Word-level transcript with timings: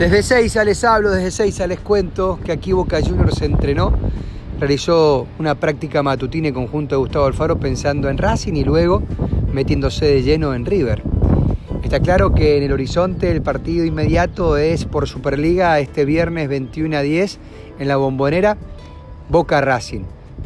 Desde 0.00 0.22
Seiza 0.22 0.64
les 0.64 0.82
hablo, 0.82 1.10
desde 1.10 1.30
Seiza 1.30 1.66
les 1.66 1.78
cuento 1.78 2.40
que 2.42 2.52
aquí 2.52 2.72
Boca 2.72 3.02
Juniors 3.02 3.34
se 3.36 3.44
entrenó, 3.44 3.92
realizó 4.58 5.26
una 5.38 5.56
práctica 5.56 6.02
matutina 6.02 6.48
en 6.48 6.54
conjunto 6.54 6.94
de 6.94 7.00
Gustavo 7.00 7.26
Alfaro 7.26 7.60
pensando 7.60 8.08
en 8.08 8.16
Racing 8.16 8.54
y 8.54 8.64
luego 8.64 9.02
metiéndose 9.52 10.06
de 10.06 10.22
lleno 10.22 10.54
en 10.54 10.64
River. 10.64 11.02
Está 11.82 12.00
claro 12.00 12.32
que 12.32 12.56
en 12.56 12.62
el 12.62 12.72
horizonte 12.72 13.30
el 13.30 13.42
partido 13.42 13.84
inmediato 13.84 14.56
es 14.56 14.86
por 14.86 15.06
Superliga 15.06 15.78
este 15.80 16.06
viernes 16.06 16.48
21 16.48 16.96
a 16.96 17.02
10 17.02 17.38
en 17.78 17.86
la 17.86 17.98
bombonera 17.98 18.56
Boca 19.28 19.60
Racing. 19.60 20.04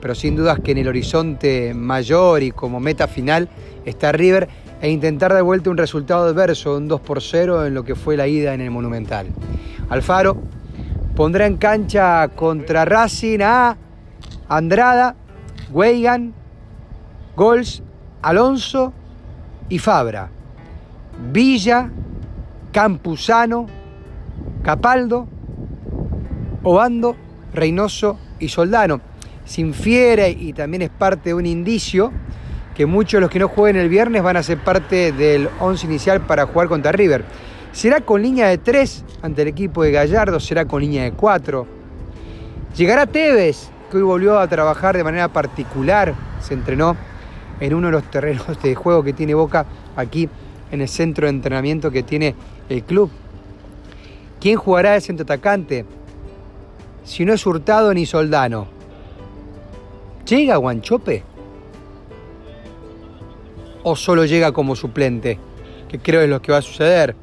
Pero 0.00 0.16
sin 0.16 0.34
dudas 0.34 0.58
que 0.58 0.72
en 0.72 0.78
el 0.78 0.88
horizonte 0.88 1.72
mayor 1.72 2.42
y 2.42 2.50
como 2.50 2.80
meta 2.80 3.06
final 3.06 3.48
está 3.84 4.10
River 4.10 4.48
e 4.80 4.90
intentar 4.90 5.32
de 5.32 5.42
vuelta 5.42 5.70
un 5.70 5.76
resultado 5.76 6.26
adverso, 6.26 6.76
un 6.76 6.88
2 6.88 7.00
por 7.00 7.22
0 7.22 7.66
en 7.66 7.74
lo 7.74 7.84
que 7.84 7.94
fue 7.94 8.16
la 8.16 8.26
ida 8.26 8.54
en 8.54 8.60
el 8.60 8.70
Monumental. 8.70 9.28
Alfaro 9.88 10.36
pondrá 11.14 11.46
en 11.46 11.56
cancha 11.56 12.28
contra 12.28 12.84
Racing 12.84 13.40
a 13.42 13.76
Andrada, 14.48 15.16
Weigan, 15.70 16.34
Gols, 17.34 17.82
Alonso 18.22 18.92
y 19.68 19.78
Fabra. 19.78 20.30
Villa, 21.32 21.90
Campuzano, 22.72 23.66
Capaldo, 24.62 25.26
Obando, 26.62 27.16
Reynoso 27.54 28.18
y 28.38 28.48
Soldano. 28.48 29.00
Se 29.44 29.62
infiere 29.62 30.30
y 30.30 30.52
también 30.52 30.82
es 30.82 30.90
parte 30.90 31.30
de 31.30 31.34
un 31.34 31.46
indicio 31.46 32.12
que 32.76 32.84
muchos 32.84 33.18
de 33.18 33.20
los 33.22 33.30
que 33.30 33.38
no 33.38 33.48
jueguen 33.48 33.80
el 33.80 33.88
viernes 33.88 34.22
van 34.22 34.36
a 34.36 34.42
ser 34.42 34.58
parte 34.58 35.10
del 35.10 35.48
11 35.60 35.86
inicial 35.86 36.20
para 36.20 36.46
jugar 36.46 36.68
contra 36.68 36.92
River. 36.92 37.24
¿Será 37.72 38.02
con 38.02 38.20
línea 38.20 38.48
de 38.48 38.58
3 38.58 39.04
ante 39.22 39.42
el 39.42 39.48
equipo 39.48 39.82
de 39.82 39.92
Gallardo? 39.92 40.38
¿Será 40.38 40.66
con 40.66 40.82
línea 40.82 41.04
de 41.04 41.12
4? 41.12 41.66
¿Llegará 42.76 43.06
Tevez, 43.06 43.70
que 43.90 43.96
hoy 43.96 44.02
volvió 44.02 44.38
a 44.38 44.46
trabajar 44.46 44.94
de 44.94 45.04
manera 45.04 45.28
particular? 45.28 46.14
Se 46.40 46.52
entrenó 46.52 46.96
en 47.60 47.72
uno 47.72 47.86
de 47.86 47.92
los 47.92 48.10
terrenos 48.10 48.60
de 48.62 48.74
juego 48.74 49.02
que 49.02 49.14
tiene 49.14 49.32
Boca 49.32 49.64
aquí 49.96 50.28
en 50.70 50.82
el 50.82 50.88
centro 50.88 51.26
de 51.26 51.30
entrenamiento 51.30 51.90
que 51.90 52.02
tiene 52.02 52.34
el 52.68 52.82
club. 52.82 53.10
¿Quién 54.38 54.58
jugará 54.58 54.92
de 54.92 55.00
centro 55.00 55.24
atacante? 55.24 55.86
Si 57.04 57.24
no 57.24 57.32
es 57.32 57.46
Hurtado 57.46 57.94
ni 57.94 58.04
Soldano. 58.04 58.66
¿Llega 60.26 60.56
Guanchope? 60.56 61.35
O 63.88 63.94
solo 63.94 64.24
llega 64.24 64.50
como 64.50 64.74
suplente, 64.74 65.38
que 65.88 66.00
creo 66.00 66.20
es 66.20 66.28
lo 66.28 66.42
que 66.42 66.50
va 66.50 66.58
a 66.58 66.62
suceder. 66.62 67.14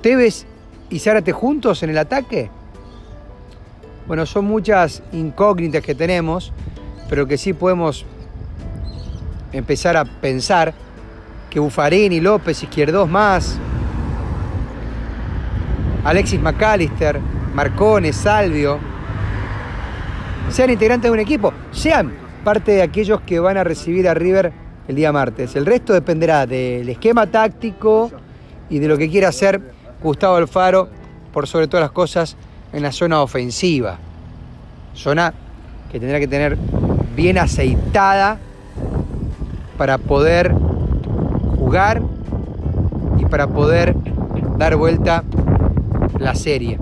¿Tevez 0.00 0.46
y 0.88 1.00
Zárate 1.00 1.32
juntos 1.32 1.82
en 1.82 1.90
el 1.90 1.98
ataque? 1.98 2.48
Bueno, 4.06 4.24
son 4.24 4.44
muchas 4.44 5.02
incógnitas 5.10 5.82
que 5.82 5.96
tenemos, 5.96 6.52
pero 7.08 7.26
que 7.26 7.38
sí 7.38 7.54
podemos 7.54 8.06
empezar 9.50 9.96
a 9.96 10.04
pensar 10.04 10.72
que 11.50 11.58
Bufarini, 11.58 12.20
López, 12.20 12.62
Izquierdos 12.62 13.08
más, 13.08 13.58
Alexis 16.04 16.40
McAllister, 16.40 17.18
Marcone, 17.52 18.12
Salvio, 18.12 18.78
sean 20.50 20.70
integrantes 20.70 21.10
de 21.10 21.14
un 21.14 21.18
equipo, 21.18 21.52
sean 21.72 22.21
parte 22.42 22.72
de 22.72 22.82
aquellos 22.82 23.20
que 23.22 23.40
van 23.40 23.56
a 23.56 23.64
recibir 23.64 24.08
a 24.08 24.14
River 24.14 24.52
el 24.88 24.96
día 24.96 25.12
martes. 25.12 25.56
El 25.56 25.64
resto 25.64 25.92
dependerá 25.92 26.46
del 26.46 26.88
esquema 26.88 27.26
táctico 27.26 28.10
y 28.68 28.78
de 28.78 28.88
lo 28.88 28.98
que 28.98 29.08
quiera 29.08 29.28
hacer 29.28 29.60
Gustavo 30.02 30.36
Alfaro, 30.36 30.88
por 31.32 31.46
sobre 31.46 31.68
todas 31.68 31.84
las 31.84 31.92
cosas, 31.92 32.36
en 32.72 32.82
la 32.82 32.92
zona 32.92 33.22
ofensiva. 33.22 33.98
Zona 34.94 35.32
que 35.90 36.00
tendrá 36.00 36.18
que 36.18 36.26
tener 36.26 36.58
bien 37.14 37.38
aceitada 37.38 38.38
para 39.78 39.98
poder 39.98 40.52
jugar 41.58 42.02
y 43.18 43.24
para 43.26 43.46
poder 43.46 43.94
dar 44.58 44.76
vuelta 44.76 45.22
la 46.18 46.34
serie, 46.34 46.78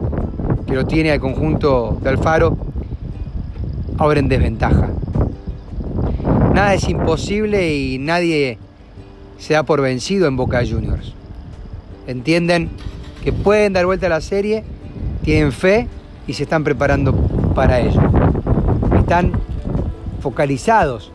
que 0.66 0.74
lo 0.74 0.86
tiene 0.86 1.12
al 1.12 1.20
conjunto 1.20 1.98
de 2.02 2.08
Alfaro 2.08 2.56
ahora 3.98 4.20
en 4.20 4.28
desventaja 4.28 4.90
nada 6.60 6.74
es 6.74 6.90
imposible 6.90 7.74
y 7.74 7.98
nadie 7.98 8.58
se 9.38 9.54
da 9.54 9.62
por 9.62 9.80
vencido 9.80 10.26
en 10.26 10.36
Boca 10.36 10.60
Juniors. 10.60 11.14
Entienden 12.06 12.68
que 13.24 13.32
pueden 13.32 13.72
dar 13.72 13.86
vuelta 13.86 14.08
a 14.08 14.10
la 14.10 14.20
serie, 14.20 14.62
tienen 15.24 15.52
fe 15.52 15.88
y 16.26 16.34
se 16.34 16.42
están 16.42 16.62
preparando 16.62 17.14
para 17.54 17.80
ello. 17.80 18.02
Están 18.98 19.32
focalizados 20.20 21.10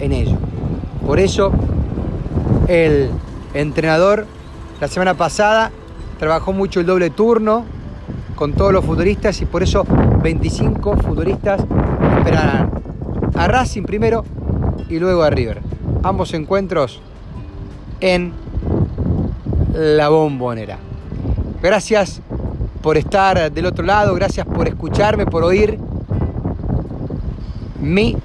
en 0.00 0.10
ello. 0.10 0.36
Por 1.06 1.20
eso 1.20 1.52
el 2.66 3.08
entrenador 3.54 4.26
la 4.80 4.88
semana 4.88 5.14
pasada 5.14 5.70
trabajó 6.18 6.52
mucho 6.52 6.80
el 6.80 6.86
doble 6.86 7.10
turno 7.10 7.64
con 8.34 8.52
todos 8.52 8.72
los 8.72 8.84
futuristas 8.84 9.40
y 9.42 9.46
por 9.46 9.62
eso 9.62 9.84
25 10.24 10.96
futuristas 10.96 11.60
esperarán 12.18 12.72
a 13.36 13.46
Racing 13.46 13.84
primero 13.84 14.24
y 14.88 14.98
luego 14.98 15.22
a 15.22 15.30
River. 15.30 15.60
Ambos 16.02 16.34
encuentros 16.34 17.00
en 18.00 18.32
la 19.74 20.08
bombonera. 20.08 20.78
Gracias 21.62 22.20
por 22.82 22.96
estar 22.96 23.50
del 23.52 23.66
otro 23.66 23.84
lado, 23.84 24.14
gracias 24.14 24.46
por 24.46 24.68
escucharme, 24.68 25.26
por 25.26 25.44
oír 25.44 25.78
mi 27.80 28.16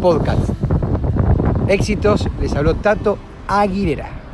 podcast. 0.00 0.50
Éxitos, 1.68 2.28
les 2.40 2.54
habló 2.54 2.74
Tato 2.74 3.18
Aguilera. 3.48 4.25